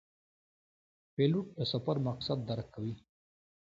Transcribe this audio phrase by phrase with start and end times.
[1.13, 2.95] پیلوټ د سفر مقصد درک کوي.